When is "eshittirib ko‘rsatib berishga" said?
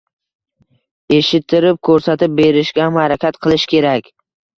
1.17-2.83